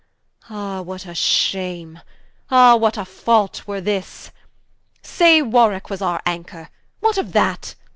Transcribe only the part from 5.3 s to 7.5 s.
Warwicke was our Anchor: what of